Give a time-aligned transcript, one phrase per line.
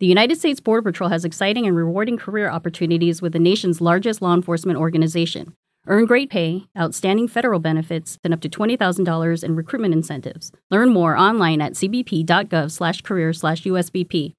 [0.00, 4.22] The United States Border Patrol has exciting and rewarding career opportunities with the nation's largest
[4.22, 5.54] law enforcement organization.
[5.88, 10.52] Earn great pay, outstanding federal benefits, and up to $20,000 in recruitment incentives.
[10.70, 14.34] Learn more online at cbp.gov slash career slash USBP.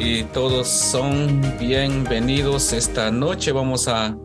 [0.00, 3.52] Y todos son bienvenidos esta noche.
[3.52, 4.16] Vamos a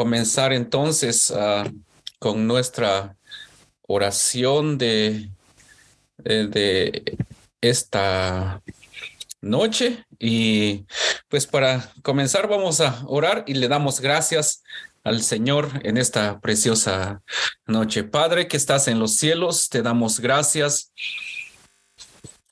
[0.00, 1.70] comenzar entonces uh,
[2.18, 3.18] con nuestra
[3.82, 5.28] oración de,
[6.16, 7.18] de, de,
[7.60, 8.62] esta
[9.42, 10.06] noche.
[10.18, 10.86] Y
[11.28, 14.62] pues para comenzar vamos a orar y le damos gracias
[15.04, 17.20] al Señor en esta preciosa
[17.66, 18.02] noche.
[18.02, 20.94] Padre que estás en los cielos, te damos gracias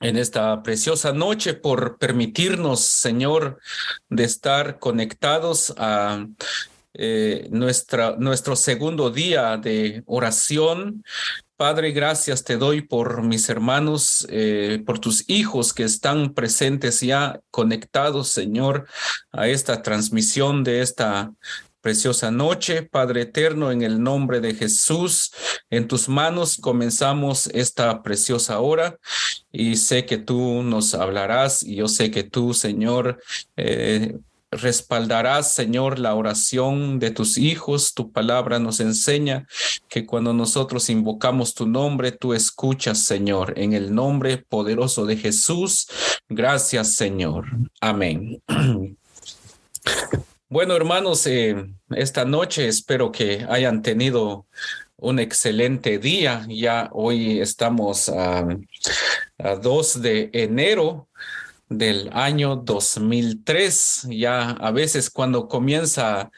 [0.00, 3.58] en esta preciosa noche por permitirnos, Señor,
[4.10, 6.26] de estar conectados a
[6.98, 11.04] eh, nuestra, nuestro segundo día de oración.
[11.56, 17.40] Padre, gracias te doy por mis hermanos, eh, por tus hijos que están presentes ya
[17.52, 18.86] conectados, Señor,
[19.30, 21.32] a esta transmisión de esta
[21.80, 25.32] preciosa noche, Padre eterno, en el nombre de Jesús,
[25.70, 28.98] en tus manos comenzamos esta preciosa hora
[29.52, 33.22] y sé que tú nos hablarás y yo sé que tú, Señor,
[33.56, 34.18] eh,
[34.50, 37.94] respaldarás, Señor, la oración de tus hijos.
[37.94, 39.46] Tu palabra nos enseña
[39.88, 45.88] que cuando nosotros invocamos tu nombre, tú escuchas, Señor, en el nombre poderoso de Jesús.
[46.28, 47.46] Gracias, Señor.
[47.80, 48.42] Amén.
[50.50, 51.56] Bueno, hermanos, eh,
[51.90, 54.46] esta noche espero que hayan tenido
[54.96, 56.46] un excelente día.
[56.48, 58.46] Ya hoy estamos a,
[59.38, 61.07] a 2 de enero
[61.68, 64.08] del año 2003.
[64.10, 66.30] Ya a veces cuando comienza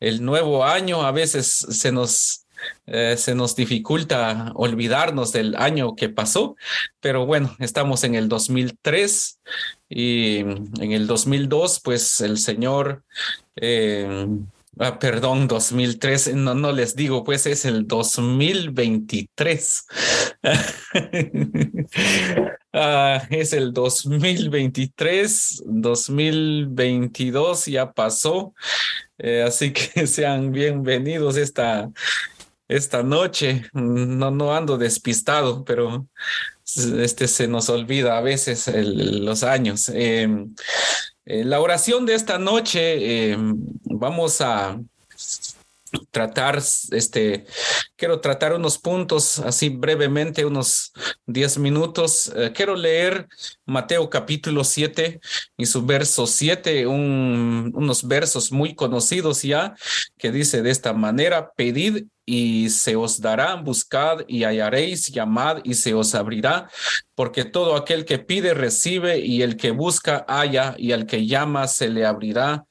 [0.00, 2.46] el nuevo año, a veces se nos
[2.86, 6.56] eh, se nos dificulta olvidarnos del año que pasó,
[7.00, 9.40] pero bueno, estamos en el 2003
[9.88, 13.02] y en el 2002, pues el Señor,
[13.56, 14.26] eh,
[14.78, 19.86] ah, perdón, 2003, no, no les digo, pues es el 2023.
[22.72, 28.54] ah, es el 2023, 2022 ya pasó,
[29.18, 31.90] eh, así que sean bienvenidos esta
[32.68, 33.64] esta noche.
[33.72, 36.06] No, no ando despistado, pero
[37.00, 39.90] este se nos olvida a veces los años.
[39.94, 40.28] Eh,
[41.24, 43.36] eh, la oración de esta noche, eh,
[43.84, 44.78] vamos a
[46.10, 47.46] tratar, este,
[47.96, 50.92] quiero tratar unos puntos así brevemente, unos
[51.26, 52.32] 10 minutos.
[52.36, 53.26] Eh, quiero leer
[53.64, 55.20] Mateo capítulo 7
[55.56, 59.74] y su verso 7, un, unos versos muy conocidos ya,
[60.18, 65.74] que dice de esta manera, pedid y se os dará, buscad y hallaréis, llamad y
[65.74, 66.68] se os abrirá,
[67.14, 71.68] porque todo aquel que pide recibe y el que busca halla y al que llama
[71.68, 72.66] se le abrirá.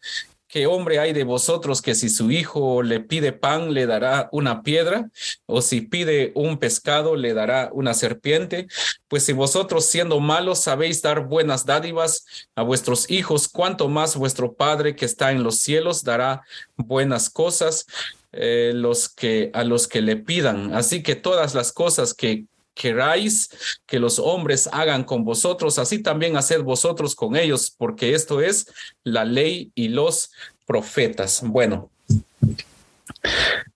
[0.55, 4.63] ¿Qué hombre hay de vosotros que si su hijo le pide pan le dará una
[4.63, 5.11] piedra?
[5.45, 8.67] ¿O si pide un pescado le dará una serpiente?
[9.09, 14.53] Pues si vosotros siendo malos sabéis dar buenas dádivas a vuestros hijos, cuánto más vuestro
[14.53, 16.43] Padre que está en los cielos dará
[16.77, 17.85] buenas cosas
[18.31, 20.73] eh, los que, a los que le pidan.
[20.73, 23.49] Así que todas las cosas que queráis
[23.87, 28.67] que los hombres hagan con vosotros, así también haced vosotros con ellos, porque esto es
[29.03, 30.31] la ley y los
[30.67, 31.41] profetas.
[31.43, 31.89] Bueno,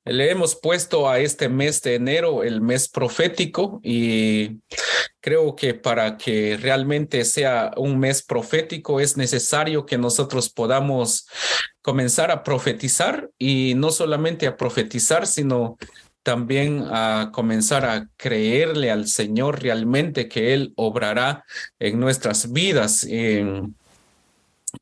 [0.06, 4.60] le hemos puesto a este mes de enero el mes profético y
[5.22, 11.28] creo que para que realmente sea un mes profético es necesario que nosotros podamos
[11.82, 15.78] comenzar a profetizar y no solamente a profetizar, sino
[16.30, 21.44] también a comenzar a creerle al Señor realmente que Él obrará
[21.80, 23.04] en nuestras vidas.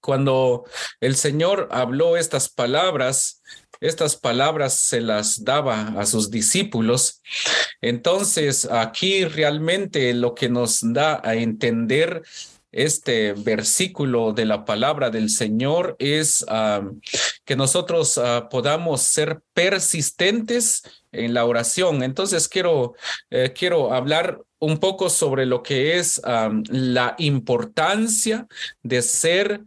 [0.01, 0.65] Cuando
[0.99, 3.41] el Señor habló estas palabras,
[3.79, 7.21] estas palabras se las daba a sus discípulos.
[7.79, 12.23] Entonces, aquí realmente lo que nos da a entender
[12.77, 16.45] este versículo de la palabra del Señor es
[17.45, 20.83] que nosotros ah, podamos ser persistentes
[21.25, 22.03] en la oración.
[22.03, 22.95] Entonces quiero,
[23.29, 26.21] eh, quiero hablar un poco sobre lo que es
[26.69, 28.47] la importancia
[28.81, 29.61] de ser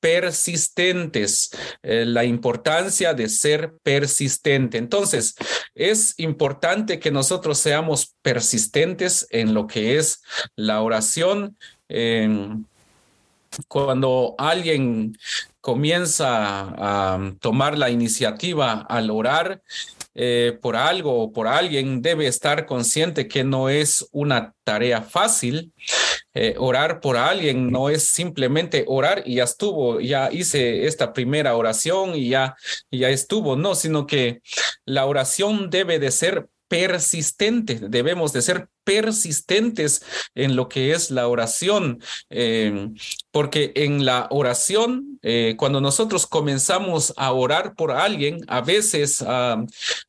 [0.00, 1.50] persistentes,
[1.82, 4.78] eh, la importancia de ser persistente.
[4.78, 5.34] Entonces,
[5.74, 10.22] es importante que nosotros seamos persistentes en lo que es
[10.54, 11.56] la oración.
[13.68, 15.16] cuando alguien
[15.60, 16.26] comienza
[16.78, 19.62] a tomar la iniciativa al orar,
[20.18, 25.72] eh, por algo o por alguien debe estar consciente que no es una tarea fácil.
[26.32, 31.56] Eh, orar por alguien no es simplemente orar y ya estuvo, ya hice esta primera
[31.56, 32.56] oración y ya,
[32.90, 34.40] ya estuvo, no, sino que
[34.84, 40.02] la oración debe de ser persistente, debemos de ser persistentes
[40.36, 42.00] en lo que es la oración,
[42.30, 42.90] eh,
[43.32, 49.22] porque en la oración, eh, cuando nosotros comenzamos a orar por alguien, a veces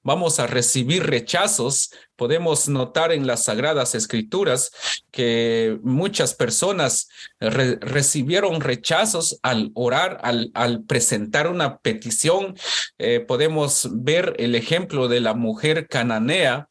[0.04, 1.90] vamos a recibir rechazos.
[2.16, 4.72] Podemos notar en las sagradas escrituras
[5.12, 7.10] que muchas personas
[7.40, 12.56] recibieron rechazos al orar, al, al presentar una petición.
[12.98, 16.70] Eh, podemos ver el ejemplo de la mujer cananea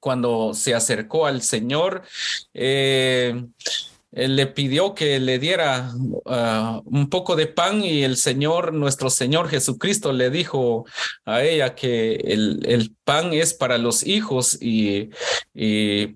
[0.00, 2.02] cuando se acercó al Señor,
[4.10, 5.92] eh, le pidió que le diera
[6.24, 10.86] ah, un poco de pan y el Señor, nuestro Señor Jesucristo, le dijo
[11.26, 15.10] a ella que el, pan es para los hijos y,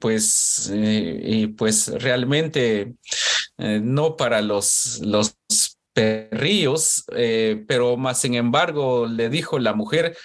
[0.00, 2.94] pues, eh, y pues realmente
[3.58, 5.36] eh, no para los, los
[5.94, 7.04] perrillos,
[7.66, 10.16] pero más sin embargo le dijo la mujer,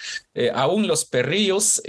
[0.54, 1.82] aún los perrillos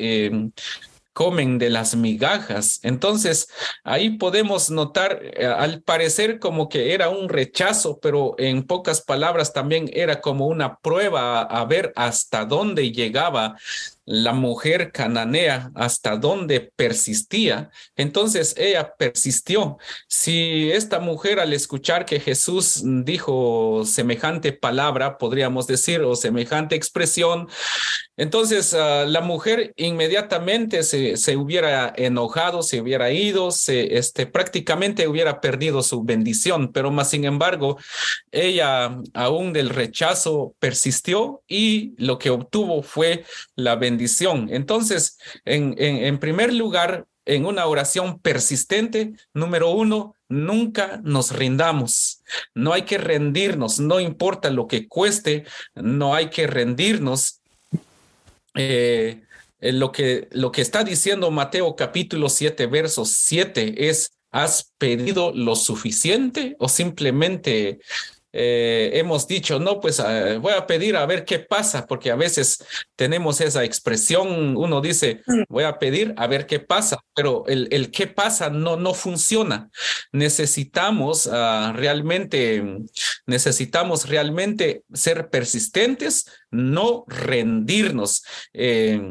[1.13, 2.79] comen de las migajas.
[2.83, 3.47] Entonces,
[3.83, 9.53] ahí podemos notar, eh, al parecer como que era un rechazo, pero en pocas palabras
[9.53, 13.57] también era como una prueba a, ver hasta dónde llegaba
[14.05, 17.69] la mujer cananea hasta dónde persistía.
[17.95, 19.77] Entonces ella persistió.
[20.07, 27.49] Si esta mujer al escuchar que Jesús dijo semejante palabra, podríamos decir, o semejante expresión,
[28.19, 35.07] entonces ah, la mujer inmediatamente se, se, hubiera enojado, se hubiera ido, se, este, prácticamente
[35.07, 37.77] hubiera perdido su bendición, pero más sin embargo,
[38.31, 43.25] ella aún del rechazo persistió y lo que obtuvo fue
[43.55, 44.19] la bendición
[44.49, 52.23] entonces, en, en, primer lugar, en una oración persistente, número uno, nunca nos rindamos.
[52.53, 55.45] No hay que rendirnos, no importa lo que cueste,
[55.75, 57.38] no hay que rendirnos.
[58.61, 59.21] Eh,
[59.61, 65.31] eh, lo, que, lo que está diciendo Mateo capítulo 7, verso 7 es, ¿has pedido
[65.33, 67.79] lo suficiente o simplemente
[68.31, 72.15] eh, hemos dicho, no, pues ah, voy a pedir a ver qué pasa, porque a
[72.15, 72.63] veces
[72.95, 75.43] tenemos esa expresión, uno dice, mm.
[75.49, 79.69] voy a pedir a ver qué pasa, pero el, el qué pasa no, no funciona.
[80.11, 82.63] Necesitamos uh, realmente,
[83.25, 88.23] necesitamos realmente ser persistentes, no rendirnos.
[88.53, 89.01] Eh,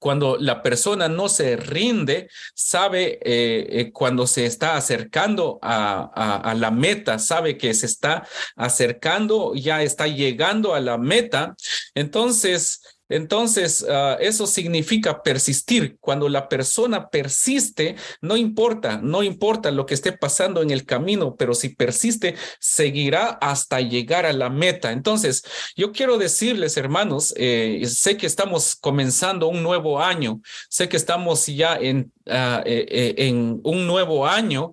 [0.00, 6.54] cuando la persona no se rinde, sabe eh, eh, cuando se está acercando a, a,
[6.54, 8.26] la meta, sabe que se está
[8.56, 11.54] acercando, ya está llegando a la meta.
[11.94, 12.79] Entonces,
[13.10, 15.98] entonces, ah, eso significa persistir.
[16.00, 21.34] Cuando la persona persiste, no importa, no importa lo que esté pasando en el camino,
[21.36, 24.92] pero si persiste, seguirá hasta llegar a la meta.
[24.92, 25.42] Entonces,
[25.76, 31.46] yo quiero decirles, hermanos, eh, sé que estamos comenzando un nuevo año, sé que estamos
[31.46, 34.70] ya en, ah, eh, eh, en un nuevo año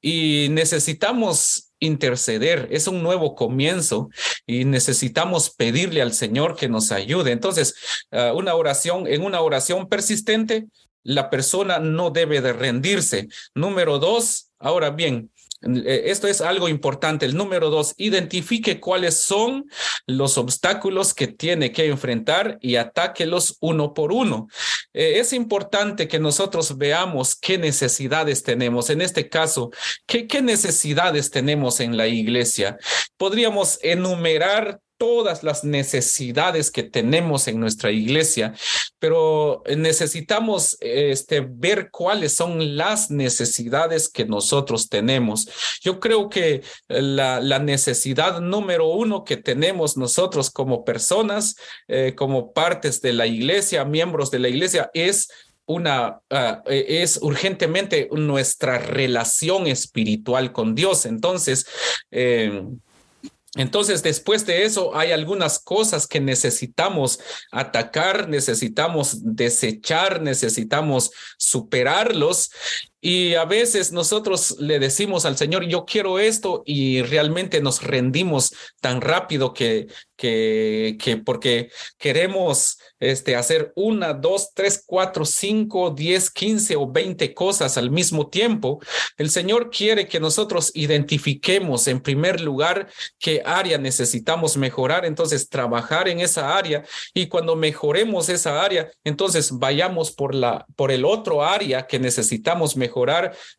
[0.00, 4.08] y necesitamos interceder, es un nuevo comienzo
[4.46, 7.32] y necesitamos pedirle al Señor que nos ayude.
[7.32, 7.74] Entonces,
[8.12, 10.66] ah, una oración, en una oración persistente,
[11.02, 13.28] la persona no debe de rendirse.
[13.54, 15.30] Número dos, ahora bien,
[15.62, 17.24] esto es algo importante.
[17.24, 19.66] El número dos, identifique cuáles son
[20.06, 24.48] los obstáculos que tiene que enfrentar y atáquelos uno por uno.
[24.92, 28.90] Eh, es importante que nosotros veamos qué necesidades tenemos.
[28.90, 29.70] En este caso,
[30.06, 32.76] ¿qué, qué necesidades tenemos en la iglesia?
[33.16, 38.54] Podríamos enumerar todas las necesidades que tenemos en nuestra iglesia,
[39.00, 45.48] pero necesitamos este, ver cuáles son las necesidades que nosotros tenemos.
[45.80, 51.56] Yo creo que la, necesidad número uno que tenemos nosotros como personas,
[51.88, 55.26] eh, como partes de la iglesia, miembros de la iglesia, es
[55.66, 61.06] una, ah, e, es urgentemente nuestra relación espiritual con Dios.
[61.06, 61.66] Entonces,
[62.12, 62.62] eh,
[63.54, 72.50] entonces, después de eso, hay algunas cosas que necesitamos atacar, necesitamos desechar, necesitamos superarlos.
[73.04, 78.54] Y a veces nosotros le decimos al Señor, yo quiero esto y realmente nos rendimos
[78.80, 86.30] tan rápido que, que, que porque queremos este, hacer una, dos, tres, cuatro, cinco, diez,
[86.30, 88.78] quince o veinte cosas al mismo tiempo.
[89.16, 96.08] El Señor quiere que nosotros identifiquemos en primer lugar qué área necesitamos mejorar, entonces trabajar
[96.08, 101.42] en esa área y cuando mejoremos esa área, entonces vayamos por la por el otro
[101.42, 102.91] área que necesitamos mejorar,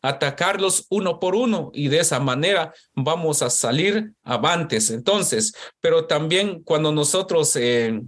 [0.02, 4.90] atacarlos uno por uno y de esa manera vamos a salir avantes.
[4.90, 8.00] Entonces, pero también cuando nosotros eh,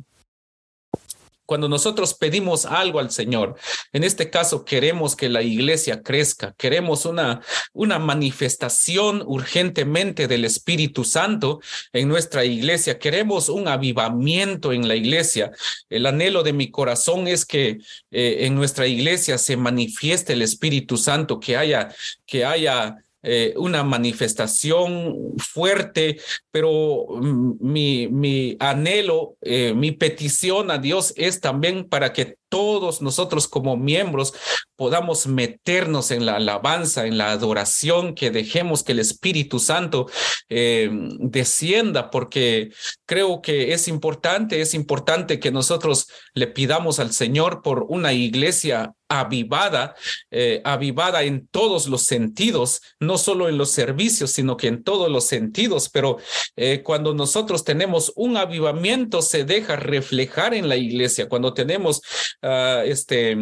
[1.47, 3.57] cuando nosotros pedimos algo al Señor,
[3.93, 7.41] en este caso queremos que la iglesia crezca, queremos una,
[7.73, 11.61] una manifestación urgentemente del Espíritu Santo
[11.93, 15.50] en nuestra iglesia, queremos un avivamiento en la iglesia.
[15.88, 17.79] El anhelo de mi corazón es que
[18.11, 21.95] eh, en nuestra iglesia se manifieste el Espíritu Santo, que haya,
[22.26, 26.20] que haya eh, una manifestación fuerte,
[26.50, 33.49] pero mm, mi, anhelo, eh, mi petición a Dios es también para que todos nosotros
[33.49, 34.32] como miembros
[34.76, 40.06] podamos meternos en la alabanza, en la adoración, que dejemos que el Espíritu Santo
[40.49, 42.70] eh, descienda, porque
[43.06, 48.94] creo que es importante, es importante que nosotros le pidamos al Señor por una iglesia
[49.08, 49.94] avivada,
[50.30, 55.10] eh, avivada en todos los sentidos, no solo en los servicios, sino que en todos
[55.10, 55.88] los sentidos.
[55.88, 56.18] Pero
[56.56, 61.28] eh, cuando nosotros tenemos un avivamiento, se deja reflejar en la iglesia.
[61.28, 61.98] Cuando tenemos
[62.42, 63.32] uh, este,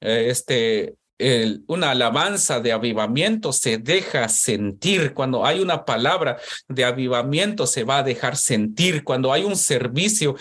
[0.00, 5.12] eh, este, el, una alabanza de avivamiento se deja sentir.
[5.12, 9.04] Cuando hay una palabra de avivamiento se va a dejar sentir.
[9.04, 10.36] Cuando hay un servicio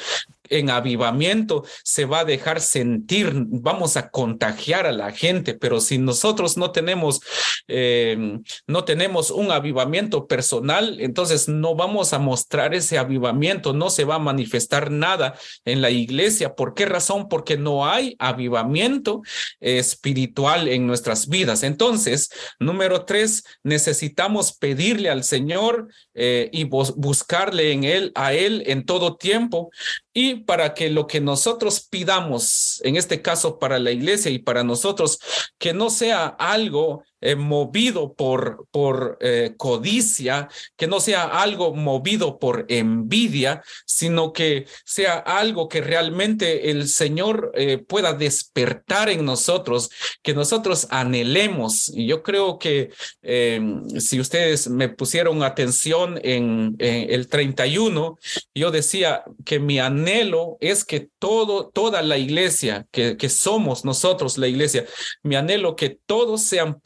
[0.49, 5.97] en avivamiento se va a dejar sentir, vamos a contagiar a la gente, pero si
[5.97, 7.21] nosotros no tenemos,
[7.67, 14.03] eh, no tenemos un avivamiento personal, entonces no vamos a mostrar ese avivamiento, no se
[14.03, 16.55] va a manifestar nada en la iglesia.
[16.55, 17.27] ¿Por qué razón?
[17.29, 19.21] Porque no hay avivamiento
[19.59, 21.63] espiritual en nuestras vidas.
[21.63, 22.29] Entonces,
[22.59, 25.87] número tres, necesitamos pedirle al Señor
[26.21, 29.71] eh, y buscarle en Él, a Él en todo tiempo
[30.13, 34.65] y para que lo que nosotros pidamos, en este caso para la iglesia y para
[34.65, 35.19] nosotros,
[35.57, 40.47] que no sea algo eh, movido por, por eh, codicia,
[40.77, 47.51] que no sea algo movido por envidia, sino que sea algo que realmente el Señor
[47.55, 49.89] eh, pueda despertar en nosotros,
[50.21, 51.89] que nosotros anhelemos.
[51.89, 58.17] Y yo creo que em, si ustedes me pusieron atención en, en, el 31,
[58.55, 64.37] yo decía que mi anhelo es que todo, toda la iglesia, que, que somos nosotros
[64.37, 64.85] la iglesia,
[65.23, 66.79] mi anhelo que todos sean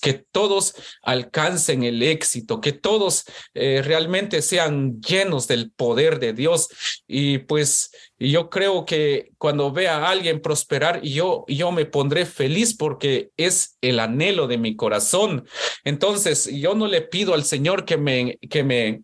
[0.00, 3.24] que todos alcancen el éxito, que todos
[3.54, 6.68] eh, realmente sean llenos del poder de Dios.
[7.06, 12.76] Y pues yo creo que cuando vea a alguien prosperar, yo, yo me pondré feliz
[12.76, 15.46] porque es el anhelo de mi corazón.
[15.84, 19.02] Entonces, yo no le pido al Señor que me, que me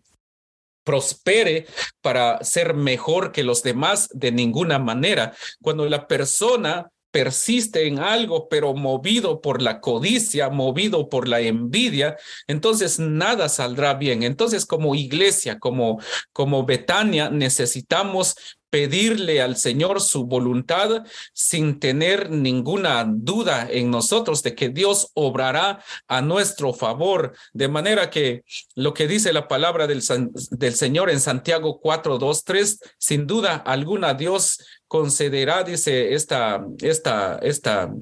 [0.83, 1.65] prospere
[2.01, 5.33] para ser mejor que los demás de ninguna manera.
[5.61, 12.17] Cuando la persona persiste en algo, pero movido por la codicia, movido por la envidia,
[12.45, 14.23] entonces nada saldrá bien.
[14.23, 15.97] Entonces, como iglesia, como,
[16.33, 18.35] como Betania, necesitamos
[18.69, 25.81] pedirle al Señor su voluntad sin tener ninguna duda en nosotros de que Dios obrará
[26.09, 27.33] a nuestro favor.
[27.53, 28.43] De manera que
[28.75, 30.03] lo que dice la palabra del,
[30.51, 34.59] del Señor en Santiago 4, 2, 3, sin duda alguna Dios
[34.95, 37.93] concederá, dice esta, esta, esta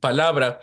[0.00, 0.58] palabra,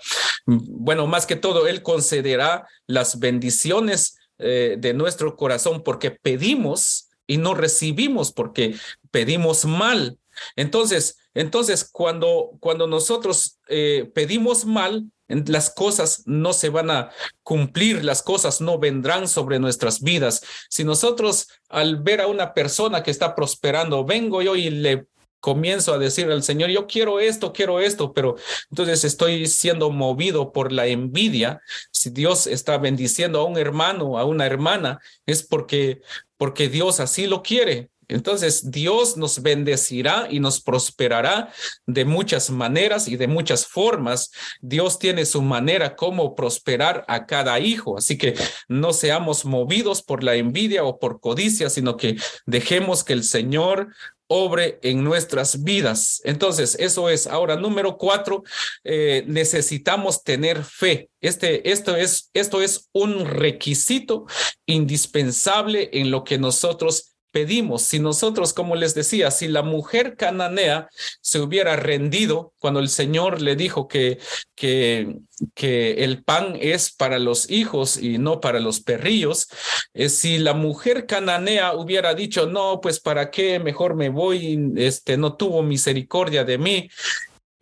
[0.46, 7.38] bueno, más que todo, Él concederá las bendiciones eh, de nuestro corazón porque pedimos y
[7.38, 8.76] no recibimos porque
[9.12, 10.18] pedimos mal.
[10.58, 15.06] Entonces, entonces cuando, cuando nosotros eh, pedimos mal,
[15.48, 17.12] las cosas no se van a
[17.44, 20.42] cumplir, las cosas no vendrán sobre nuestras vidas.
[20.70, 25.08] Si nosotros al ver a una persona que está prosperando, vengo yo y le
[25.40, 28.36] comienzo a decir al Señor, yo quiero esto, quiero esto, pero
[28.70, 31.62] entonces estoy siendo movido por la envidia.
[31.92, 36.02] Si Dios está bendiciendo a un hermano, a una hermana, es porque
[36.42, 37.92] porque Dios así lo quiere.
[38.12, 41.52] Entonces Dios nos bendecirá y nos prosperará
[41.86, 44.32] de muchas maneras y de muchas formas.
[44.62, 47.98] Dios tiene su manera como prosperar a cada hijo.
[47.98, 48.36] Así que
[48.68, 53.90] no seamos movidos por la envidia o por codicia, sino que dejemos que el Señor
[54.34, 56.22] obre en nuestras vidas.
[56.24, 57.28] Entonces, eso es.
[57.28, 58.44] Ahora, número cuatro,
[58.86, 61.10] eh, necesitamos tener fe.
[61.20, 64.26] Este, esto es, esto es un requisito
[64.66, 67.84] indispensable en lo que nosotros pedimos.
[67.84, 70.90] Si nosotros, como les decía, si la mujer cananea
[71.22, 74.20] se hubiera rendido cuando el Señor le dijo que,
[74.56, 75.18] que,
[75.56, 79.48] que el pan es para los hijos y no para los perrillos,
[79.94, 85.18] eh, si la mujer cananea hubiera dicho, no, pues para qué, mejor me voy, este,
[85.18, 86.90] no tuvo misericordia de mí,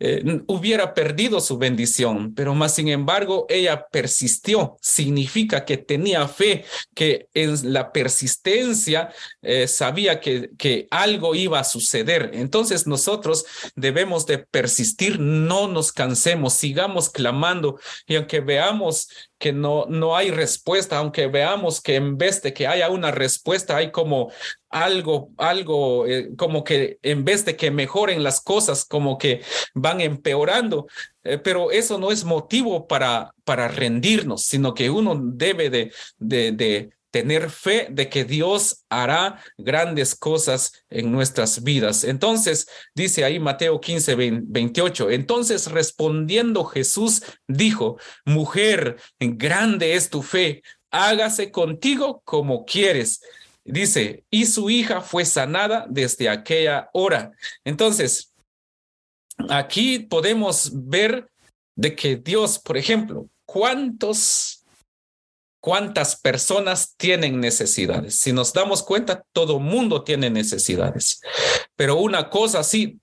[0.00, 4.78] eh, hubiera perdido su bendición, pero más sin embargo ella persistió.
[4.80, 6.64] Significa que tenía fe,
[6.94, 12.30] que en la persistencia eh, sabía que, que algo iba a suceder.
[12.32, 13.44] Entonces nosotros
[13.76, 19.08] debemos de persistir, no nos cansemos, sigamos clamando y aunque veamos
[19.40, 23.74] que no, no hay respuesta, aunque veamos que en vez de que haya una respuesta,
[23.74, 24.30] hay como
[24.68, 29.40] algo, algo, eh, como que en vez de que mejoren las cosas, como que
[29.74, 30.86] van empeorando.
[31.24, 36.52] Eh, pero eso no es motivo para, para rendirnos, sino que uno debe de, de,
[36.52, 42.04] de tener fe de que Dios hará grandes cosas en nuestras vidas.
[42.04, 50.62] Entonces, dice ahí Mateo 15, 28, entonces respondiendo Jesús dijo, mujer, grande es tu fe,
[50.90, 53.20] hágase contigo como quieres.
[53.64, 57.32] Dice, y su hija fue sanada desde aquella hora.
[57.64, 58.32] Entonces,
[59.48, 61.30] aquí podemos ver
[61.76, 64.59] de que Dios, por ejemplo, ¿cuántos
[65.60, 68.16] cuántas personas tienen necesidades.
[68.16, 71.20] Si nos damos cuenta, todo mundo tiene necesidades.
[71.76, 72.98] Pero una cosa sí,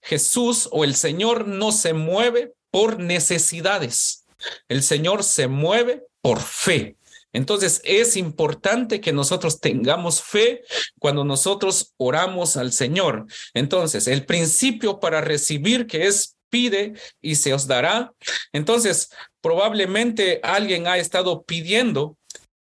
[0.00, 4.26] Jesús o el Señor no se mueve por necesidades.
[4.68, 6.96] El Señor se mueve por fe.
[7.32, 10.62] Entonces es importante que nosotros tengamos fe
[10.98, 13.26] cuando nosotros oramos al Señor.
[13.52, 18.12] Entonces, el principio para recibir que es pide y se os dará.
[18.52, 22.16] Entonces, probablemente alguien ha estado pidiendo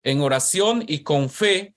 [0.03, 1.75] en oración y con fe,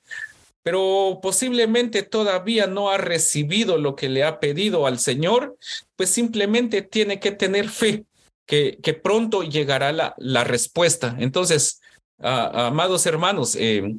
[0.64, 5.58] pero posiblemente todavía no ha recibido lo que le ha pedido al Señor,
[5.96, 8.06] pues simplemente tiene que tener fe,
[8.48, 11.16] que, que pronto llegará la, la respuesta.
[11.20, 11.82] Entonces,
[12.20, 13.96] amados hermanos, eh,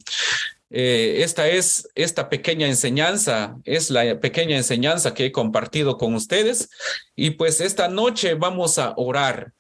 [0.77, 6.69] eh, esta es esta pequeña enseñanza, es la pequeña enseñanza que he compartido con ustedes.
[7.15, 9.53] Y pues esta noche vamos a orar.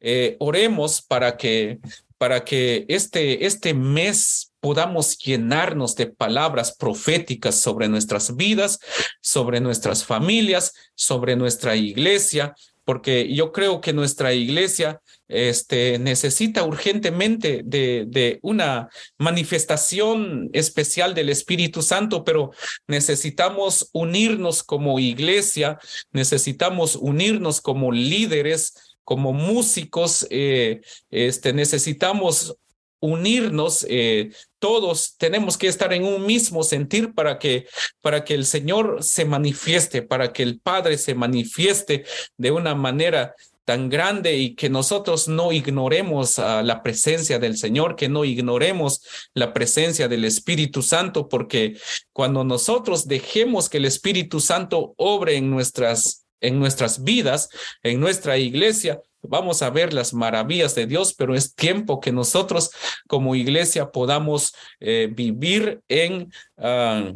[0.00, 1.78] Eh, oremos para que,
[2.18, 8.80] para que este, este mes podamos llenarnos de palabras proféticas sobre nuestras vidas,
[9.20, 17.62] sobre nuestras familias, sobre nuestra iglesia, porque yo creo que nuestra iglesia este, necesita urgentemente
[17.64, 22.52] de, una manifestación especial del Espíritu Santo, pero
[22.86, 25.80] necesitamos unirnos como iglesia,
[26.12, 32.56] necesitamos unirnos como líderes, como músicos, eh, este, necesitamos
[33.00, 37.66] unirnos, eh, todos tenemos que estar en un mismo sentir para que,
[38.00, 42.04] para que el Señor se manifieste, para que el Padre se manifieste
[42.36, 43.34] de una manera
[43.66, 49.02] tan grande y que nosotros no ignoremos la presencia del Señor, que no ignoremos
[49.34, 51.76] la presencia del Espíritu Santo, porque
[52.12, 57.48] cuando nosotros dejemos que el Espíritu Santo obre en nuestras en nuestras vidas,
[57.82, 62.70] en nuestra iglesia, vamos a ver las maravillas de Dios, pero es tiempo que nosotros
[63.06, 67.12] como iglesia podamos eh, vivir en ah,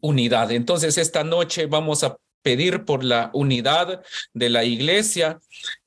[0.00, 0.50] unidad.
[0.52, 5.38] Entonces, esta noche vamos a pedir por la unidad de la iglesia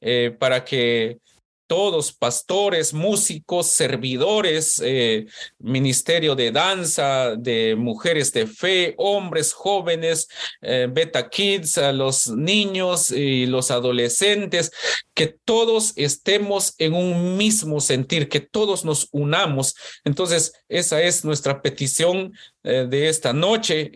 [0.01, 1.19] eh, para que
[1.67, 5.25] todos, pastores, músicos, servidores, eh,
[5.59, 10.27] ministerio de danza, de mujeres de fe, hombres, jóvenes,
[10.61, 14.71] eh, beta kids, los niños y los adolescentes,
[15.13, 19.75] que todos estemos en un mismo sentir, que todos nos unamos.
[20.03, 23.91] Entonces, esa es nuestra petición eh, de esta noche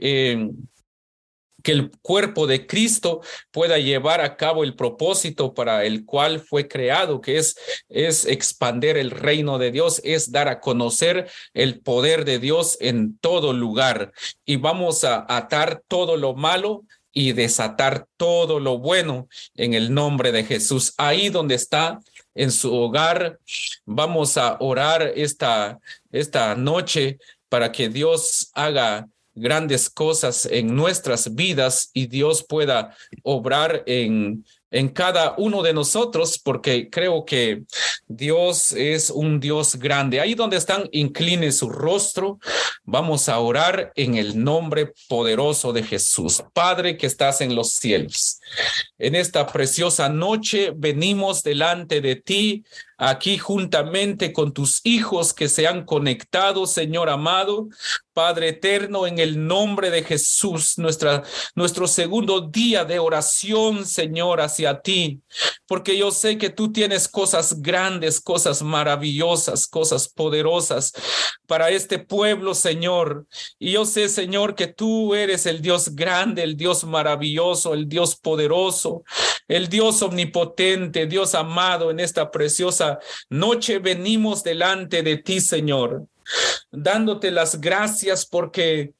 [1.67, 3.19] que el cuerpo de Cristo
[3.51, 7.57] pueda llevar a cabo el propósito para el cual fue creado, que es,
[7.89, 13.17] es expander el reino de Dios, es dar a conocer el poder de Dios en
[13.17, 14.13] todo lugar.
[14.45, 20.31] Y vamos a atar todo lo malo y desatar todo lo bueno en el nombre
[20.31, 20.93] de Jesús.
[20.95, 21.99] Ahí donde está
[22.33, 23.39] en su hogar,
[23.85, 25.79] vamos a orar esta,
[26.13, 27.17] esta noche
[27.49, 34.89] para que Dios haga grandes cosas en nuestras vidas y Dios pueda obrar en en
[34.89, 37.63] cada uno de nosotros, porque creo que
[38.07, 40.19] Dios es un Dios grande.
[40.19, 42.39] Ahí donde están, incline su rostro.
[42.83, 46.43] Vamos a orar en el nombre poderoso de Jesús.
[46.53, 48.36] Padre que estás en los cielos.
[48.97, 52.63] En esta preciosa noche venimos delante de ti
[52.97, 57.69] aquí juntamente con tus hijos que se han conectado, Señor amado,
[58.11, 65.21] Padre eterno, en el nombre de Jesús, nuestro segundo día de oración, Señor, hacia ti,
[65.67, 70.93] porque yo sé que tú tienes cosas grandes, cosas maravillosas, cosas poderosas
[71.45, 73.27] para este pueblo, Señor.
[73.59, 78.15] Y yo sé, Señor, que tú eres el Dios grande, el Dios maravilloso, el Dios
[78.15, 78.36] poderoso,
[79.47, 86.05] el Dios omnipotente, Dios amado en esta preciosa noche venimos delante de ti, Señor,
[86.71, 88.93] dándote las gracias porque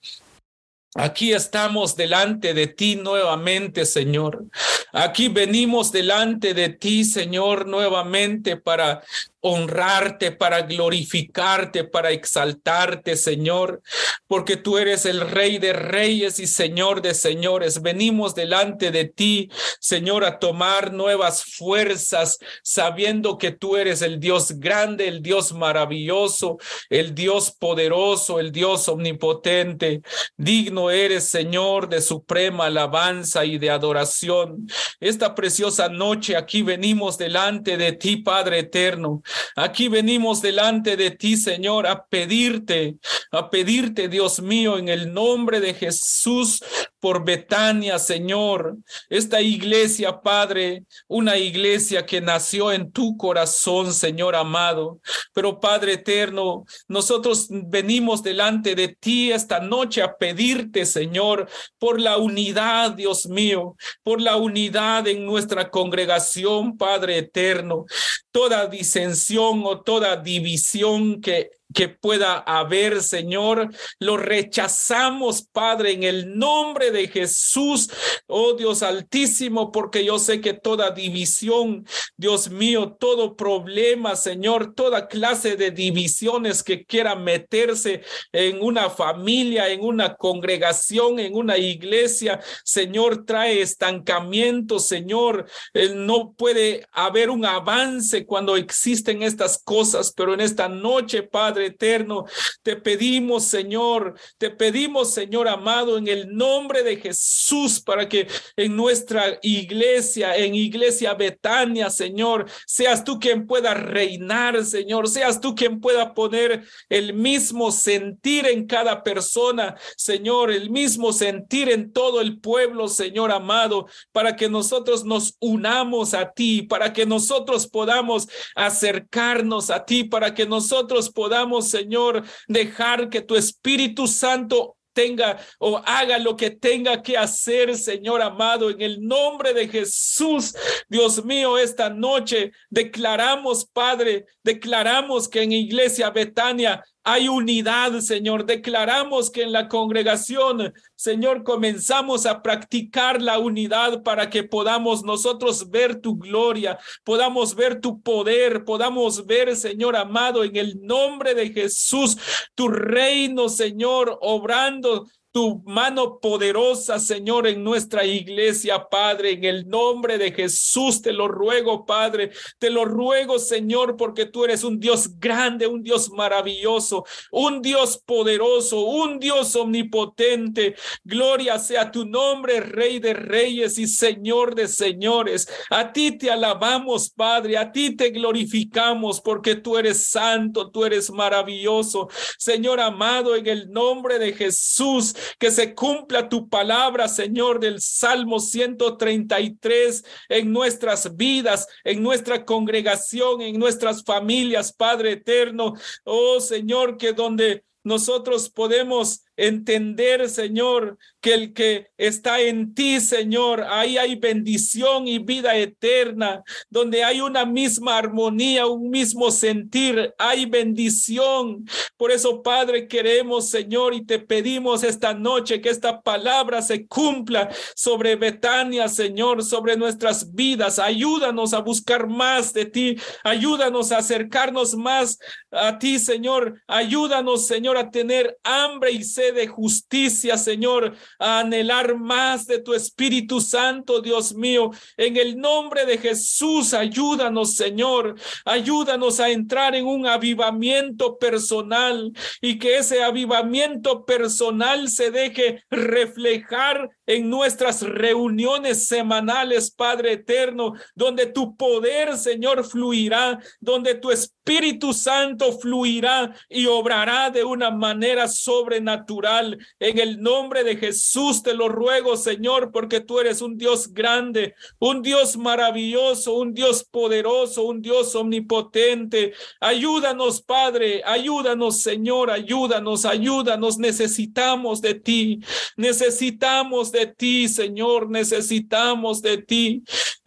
[1.00, 4.46] Aquí estamos delante de ti nuevamente, Señor.
[4.92, 9.04] Aquí venimos delante de ti, Señor, nuevamente para
[9.48, 13.82] honrarte, para glorificarte, para exaltarte, Señor,
[14.28, 17.82] porque tú eres el Rey de Reyes y Señor de Señores.
[17.82, 24.60] Venimos delante de ti, Señor, a tomar nuevas fuerzas, sabiendo que tú eres el Dios
[24.60, 26.58] grande, el Dios maravilloso,
[26.90, 30.02] el Dios poderoso, el Dios omnipotente.
[30.36, 34.68] Digno eres, Señor, de suprema alabanza y de adoración.
[35.00, 39.22] Esta preciosa noche aquí venimos delante de ti, Padre eterno
[39.56, 42.98] Aquí venimos delante de ti, Señor, a pedirte,
[43.32, 46.64] a pedirte, Dios mío, en el nombre de Jesús,
[47.08, 48.76] por Betania, Señor.
[49.10, 55.00] Esta iglesia, Padre, una iglesia que nació en tu corazón, Señor amado.
[55.32, 61.48] Pero Padre eterno, nosotros venimos delante de ti esta noche a pedirte, Señor,
[61.80, 67.86] por la unidad, Dios mío, por la unidad en nuestra congregación, Padre eterno.
[68.32, 73.70] Toda disensión o toda división que que pueda haber, Señor.
[74.00, 77.90] Lo rechazamos, Padre, en el nombre de Jesús,
[78.28, 85.08] oh Dios altísimo, porque yo sé que toda división, Dios mío, todo problema, Señor, toda
[85.08, 88.02] clase de divisiones que quiera meterse
[88.32, 95.48] en una familia, en una congregación, en una iglesia, Señor, trae estancamiento, Señor.
[95.96, 102.26] No puede haber un avance cuando existen estas cosas, pero en esta noche, Padre, eterno.
[102.64, 108.76] Te pedimos, Señor, te pedimos, Señor amado, en el nombre de Jesús, para que en
[108.76, 115.80] nuestra iglesia, en iglesia Betania, Señor, seas tú quien pueda reinar, Señor, seas tú quien
[115.80, 122.40] pueda poner el mismo sentir en cada persona, Señor, el mismo sentir en todo el
[122.40, 129.70] pueblo, Señor amado, para que nosotros nos unamos a ti, para que nosotros podamos acercarnos
[129.70, 136.18] a ti, para que nosotros podamos Señor, dejar que tu Espíritu Santo tenga o haga
[136.18, 140.56] lo que tenga que hacer, Señor amado, en el nombre de Jesús.
[140.90, 148.46] Dios mío, esta noche declaramos, Padre, declaramos que en Iglesia Betania hay unidad, Señor.
[148.46, 155.70] Declaramos que en la congregación, Señor, comenzamos a practicar la unidad para que podamos nosotros
[155.70, 161.50] ver tu gloria, podamos ver tu poder, podamos ver, Señor amado, en el nombre de
[161.50, 162.18] Jesús,
[162.54, 165.06] tu reino, Señor, obrando
[165.38, 171.28] tu mano poderosa, Señor, en nuestra iglesia, Padre, en el nombre de Jesús, te lo
[171.28, 177.06] ruego, Padre, te lo ruego, Señor, porque tú eres un Dios grande, un Dios maravilloso,
[177.32, 180.76] un Dios poderoso, un Dios omnipotente.
[181.04, 185.48] Gloria sea tu nombre, Rey de Reyes y Señor de Señores.
[185.70, 191.12] A ti te alabamos, Padre, a ti te glorificamos, porque tú eres santo, tú eres
[191.12, 192.10] maravilloso.
[192.40, 198.40] Señor amado, en el nombre de Jesús, que se cumpla tu palabra, Señor, del Salmo
[198.40, 205.74] 133 en nuestras vidas, en nuestra congregación, en nuestras familias, Padre eterno.
[206.04, 213.64] Oh Señor, que donde nosotros podemos entender, Señor, que el que está en ti, Señor,
[213.70, 220.46] ahí hay bendición y vida eterna, donde hay una misma armonía, un mismo sentir, hay
[220.46, 221.66] bendición.
[221.98, 227.50] Por eso, Padre, queremos, Señor, y te pedimos esta noche que esta palabra se cumpla
[227.76, 230.80] sobre Betania, Señor, sobre nuestras vidas.
[230.80, 235.20] Ayúdanos a buscar más de ti, ayúdanos a acercarnos más
[235.52, 236.62] a ti, Señor.
[236.68, 242.74] Ayúdanos, Señor, a tener hambre y sed de justicia, Señor, a anhelar más de tu
[242.74, 244.72] Espíritu Santo, Dios mío.
[244.98, 248.16] En el nombre de Jesús, ayúdanos, Señor.
[248.46, 252.12] Ayúdanos a entrar en un avivamiento personal
[252.42, 261.26] y que ese avivamiento personal se deje reflejar en nuestras reuniones semanales, Padre eterno, donde
[261.26, 269.58] tu poder, Señor, fluirá, donde tu Espíritu Santo fluirá y obrará de una manera sobrenatural.
[269.80, 274.54] En el nombre de Jesús te lo ruego, Señor, porque tú eres un Dios grande,
[274.80, 279.34] un Dios maravilloso, un Dios poderoso, un Dios omnipotente.
[279.62, 283.78] Ayúdanos, Padre, ayúdanos, Señor, ayúdanos, ayúdanos.
[283.78, 285.40] Necesitamos de ti,
[285.78, 289.84] necesitamos de ti, Señor, necesitamos de ti.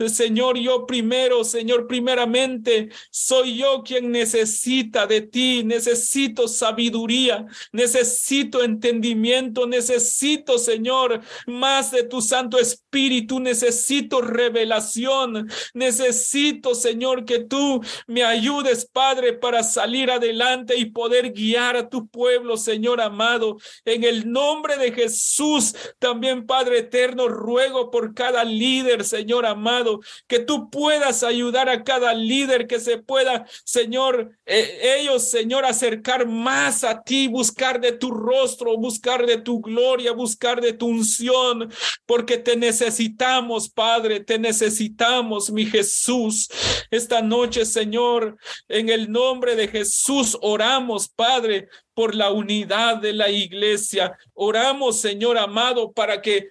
[0.08, 9.66] Señor, yo primero, Señor, primeramente, soy yo quien necesita de ti, necesito sabiduría, necesito entendimiento,
[9.66, 18.86] necesito, Señor, más de tu Santo Espíritu, necesito revelación, necesito, Señor, que tú me ayudes,
[18.86, 24.76] Padre, para salir adelante y poder guiar a tu pueblo, Señor amado, en el nombre
[24.76, 31.68] de Jesús, también, Padre eterno, ruego por cada líder, Señor amado, que tú puedas ayudar
[31.68, 37.80] a cada líder que se pueda, Señor, eh, ellos, Señor, acercar más a ti, buscar
[37.80, 41.72] de tu rostro, buscar de tu gloria, buscar de tu unción,
[42.06, 46.48] porque te necesitamos, Padre, te necesitamos, mi Jesús.
[46.90, 48.36] Esta noche, Señor,
[48.68, 51.68] en el nombre de Jesús, oramos, Padre,
[52.00, 54.16] por la unidad de la iglesia.
[54.32, 56.48] Oramos, Señor amado, para que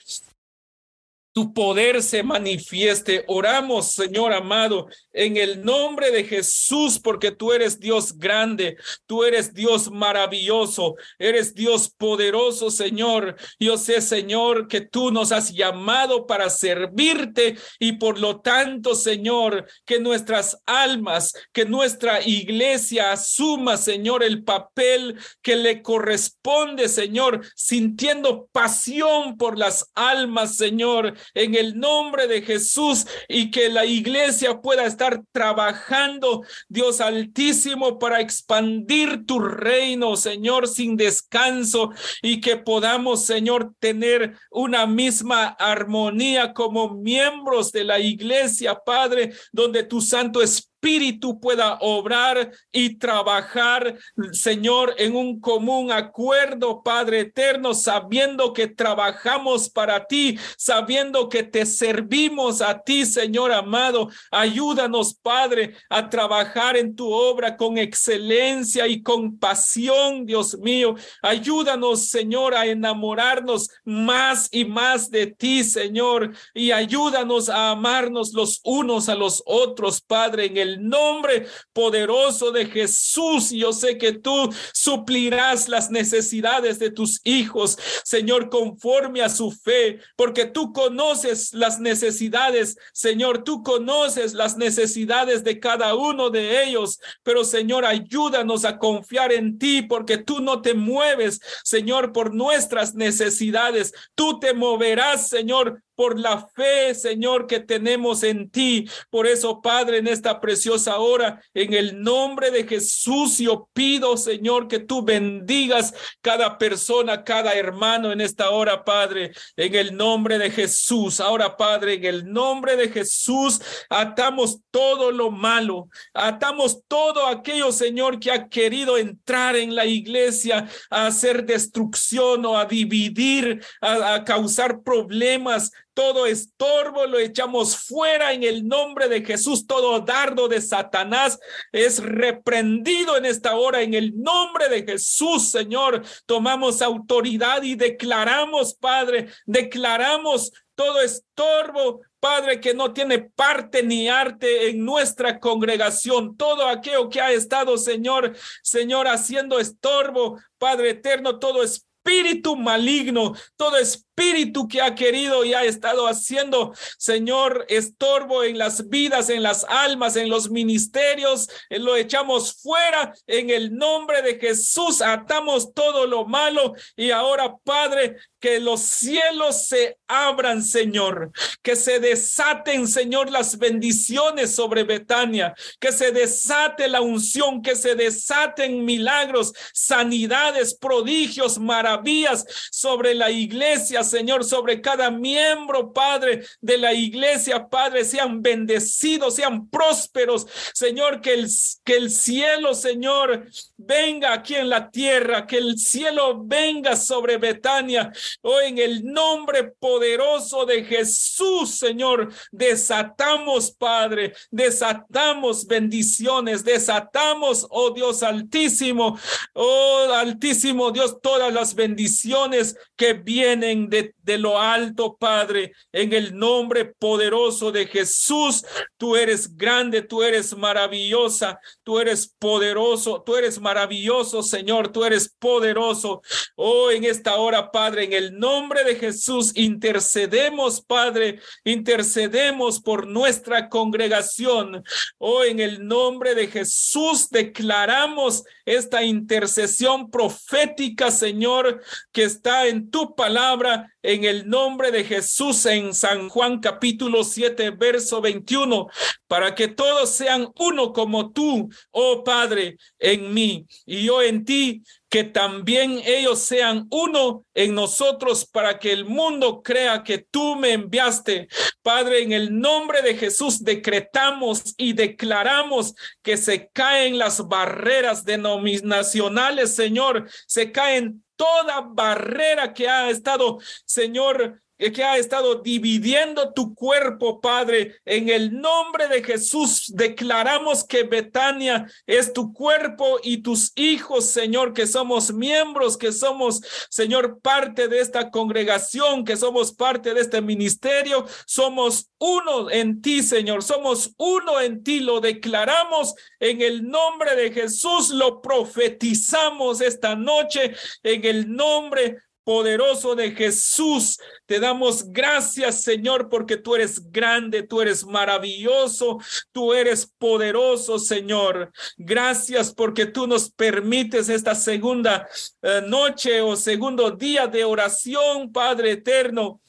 [1.31, 3.23] tu poder se manifieste.
[3.27, 9.53] Oramos, Señor amado, en el nombre de Jesús, porque tú eres Dios grande, tú eres
[9.53, 13.35] Dios maravilloso, eres Dios poderoso, Señor.
[13.59, 19.67] Yo sé, Señor, que tú nos has llamado para servirte y por lo tanto, Señor,
[19.85, 28.47] que nuestras almas, que nuestra iglesia asuma, Señor, el papel que le corresponde, Señor, sintiendo
[28.51, 34.85] pasión por las almas, Señor, en el nombre de Jesús y que la iglesia pueda
[34.85, 43.73] estar trabajando, Dios altísimo, para expandir tu reino, Señor, sin descanso y que podamos, Señor,
[43.79, 51.41] tener una misma armonía como miembros de la iglesia, Padre, donde tu Santo Espíritu Espíritu
[51.41, 53.97] pueda obrar y trabajar,
[54.31, 61.65] Señor, en un común acuerdo, Padre eterno, sabiendo que trabajamos para ti, sabiendo que te
[61.65, 64.07] servimos a ti, Señor amado.
[64.31, 70.95] Ayúdanos, Padre, a trabajar en tu obra con excelencia y con pasión, Dios mío.
[71.21, 78.61] Ayúdanos, Señor, a enamorarnos más y más de ti, Señor, y ayúdanos a amarnos los
[78.63, 83.49] unos a los otros, Padre, en el nombre poderoso de Jesús.
[83.49, 89.99] Yo sé que tú suplirás las necesidades de tus hijos, Señor, conforme a su fe,
[90.15, 96.99] porque tú conoces las necesidades, Señor, tú conoces las necesidades de cada uno de ellos,
[97.23, 102.95] pero Señor, ayúdanos a confiar en ti, porque tú no te mueves, Señor, por nuestras
[102.95, 108.89] necesidades, tú te moverás, Señor, por la fe, Señor, que tenemos en ti.
[109.09, 114.69] Por eso, Padre, en esta preciosa hora, en el nombre de Jesús, yo pido, Señor,
[114.69, 120.49] que tú bendigas cada persona, cada hermano en esta hora, Padre, en el nombre de
[120.49, 121.19] Jesús.
[121.19, 123.59] Ahora, Padre, en el nombre de Jesús,
[123.89, 130.65] atamos todo lo malo, atamos todo aquello, Señor, que ha querido entrar en la iglesia
[130.89, 138.31] a hacer destrucción o a dividir, a, a causar problemas todo estorbo lo echamos fuera
[138.31, 139.67] en el nombre de Jesús.
[139.67, 141.37] Todo dardo de Satanás
[141.73, 146.01] es reprendido en esta hora en el nombre de Jesús, Señor.
[146.25, 154.69] Tomamos autoridad y declaramos, Padre, declaramos todo estorbo, Padre, que no tiene parte ni arte
[154.69, 161.61] en nuestra congregación, todo aquello que ha estado, Señor, Señor, haciendo estorbo, Padre eterno, todo
[161.61, 168.57] espíritu maligno, todo espíritu espíritu que ha querido y ha estado haciendo, Señor, estorbo en
[168.57, 174.21] las vidas, en las almas, en los ministerios, eh, lo echamos fuera en el nombre
[174.21, 176.73] de Jesús, atamos todo lo malo.
[176.95, 184.55] Y ahora, Padre, que los cielos se abran, Señor, que se desaten, Señor, las bendiciones
[184.55, 193.13] sobre Betania, que se desate la unción, que se desaten milagros, sanidades, prodigios, maravillas sobre
[193.13, 200.47] la iglesia, Señor, sobre cada miembro, Padre, de la iglesia, Padre, sean bendecidos, sean prósperos,
[200.73, 201.47] Señor, que el,
[201.83, 203.45] que el cielo, Señor,
[203.77, 209.63] venga aquí en la tierra, que el cielo venga sobre Betania, oh, en el nombre
[209.63, 219.17] poderoso de Jesús, Señor, desatamos, Padre, desatamos bendiciones, desatamos, oh Dios altísimo,
[219.53, 226.85] oh altísimo Dios, todas las bendiciones que vienen de, lo alto, Padre, en el nombre
[226.85, 228.63] poderoso de Jesús.
[228.97, 235.33] Tú eres grande, tú eres maravillosa, tú eres poderoso, tú eres maravilloso, Señor, tú eres
[235.39, 236.21] poderoso.
[236.55, 243.69] Oh, en esta hora, Padre, en el nombre de Jesús, intercedemos, Padre, intercedemos por nuestra
[243.69, 244.83] congregación.
[245.17, 253.15] Oh, en el nombre de Jesús, declaramos esta intercesión profética, Señor, que está en tu
[253.15, 258.87] palabra, en el nombre de Jesús, en San Juan capítulo 7, verso 21,
[259.27, 264.83] para que todos sean uno como tú, oh Padre, en mí y yo en ti,
[265.09, 270.73] que también ellos sean uno en nosotros para que el mundo crea que tú me
[270.73, 271.47] enviaste.
[271.81, 279.75] Padre, en el nombre de Jesús decretamos y declaramos que se caen las barreras denominacionales,
[279.75, 287.41] Señor, se caen toda barrera que ha estado, Señor, que ha estado dividiendo tu cuerpo,
[287.41, 287.97] Padre.
[288.05, 294.73] En el nombre de Jesús declaramos que Betania es tu cuerpo y tus hijos, Señor,
[294.73, 300.41] que somos miembros, que somos, Señor, parte de esta congregación, que somos parte de este
[300.41, 301.25] ministerio.
[301.45, 303.63] Somos uno en ti, Señor.
[303.63, 305.01] Somos uno en ti.
[305.01, 308.11] Lo declaramos en el nombre de Jesús.
[308.11, 314.17] Lo profetizamos esta noche en el nombre poderoso de Jesús.
[314.45, 319.19] Te damos gracias, Señor, porque tú eres grande, tú eres maravilloso,
[319.51, 321.71] tú eres poderoso, Señor.
[321.97, 325.27] Gracias porque tú nos permites esta segunda
[325.61, 329.61] eh, noche o segundo día de oración, Padre eterno.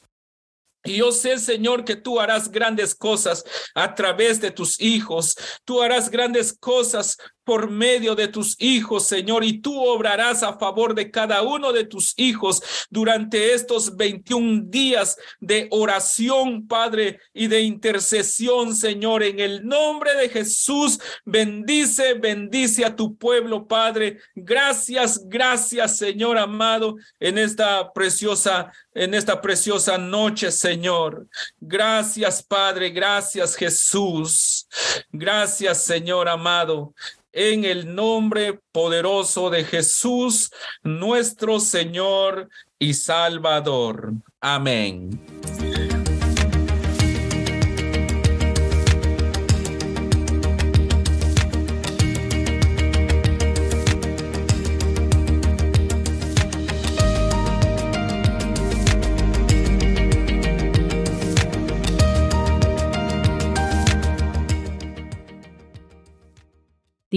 [0.83, 5.37] Y yo sé, Señor, que tú harás grandes cosas a través de tus hijos.
[5.65, 10.95] Tú harás grandes cosas por medio de tus hijos, Señor, y tú obrarás a favor
[10.95, 17.63] de cada uno de tus hijos durante estos 21 días de oración, Padre, y de
[17.63, 21.01] intercesión, Señor, en el nombre de Jesús.
[21.25, 24.19] Bendice, bendice a tu pueblo, Padre.
[24.35, 31.29] Gracias, gracias, Señor amado, en esta preciosa en esta preciosa noche, Señor.
[31.61, 32.91] Gracias, Padre.
[32.91, 34.67] Gracias, Jesús.
[35.13, 36.93] Gracias, Señor amado
[37.33, 40.51] en el nombre poderoso de Jesús,
[40.83, 44.13] nuestro Señor y Salvador.
[44.41, 45.21] Amén.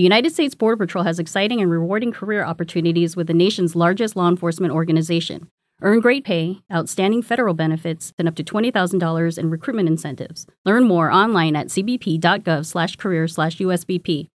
[0.04, 4.28] United States Border Patrol has exciting and rewarding career opportunities with the nation's largest law
[4.28, 5.48] enforcement organization.
[5.82, 10.46] Earn great pay, outstanding federal benefits, and up to $20,000 in recruitment incentives.
[10.66, 14.28] Learn more online at cbp.gov/career/usbp.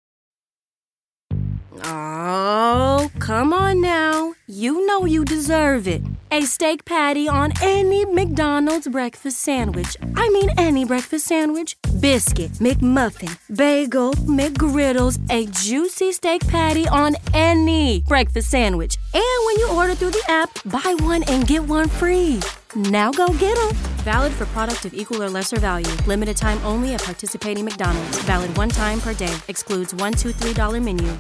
[1.84, 4.34] Oh, come on now.
[4.48, 6.02] You know you deserve it.
[6.32, 9.96] A steak patty on any McDonald's breakfast sandwich.
[10.16, 11.78] I mean, any breakfast sandwich.
[12.00, 18.98] Biscuit, McMuffin, bagel, McGriddles, a juicy steak patty on any breakfast sandwich.
[19.14, 22.40] And when you order through the app, buy one and get one free.
[22.76, 23.76] Now go get them.
[24.04, 25.92] Valid for product of equal or lesser value.
[26.06, 28.20] Limited time only at participating McDonald's.
[28.24, 29.36] Valid one time per day.
[29.48, 31.18] Excludes $1, $2, $3 menu.